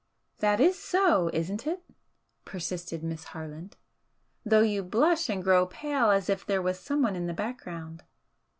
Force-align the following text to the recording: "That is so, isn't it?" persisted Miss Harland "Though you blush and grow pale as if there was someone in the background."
"That 0.39 0.59
is 0.59 0.79
so, 0.79 1.29
isn't 1.31 1.67
it?" 1.67 1.83
persisted 2.43 3.03
Miss 3.03 3.23
Harland 3.25 3.77
"Though 4.43 4.63
you 4.63 4.81
blush 4.81 5.29
and 5.29 5.43
grow 5.43 5.67
pale 5.67 6.09
as 6.09 6.27
if 6.27 6.43
there 6.43 6.59
was 6.59 6.79
someone 6.79 7.15
in 7.15 7.27
the 7.27 7.35
background." 7.35 8.03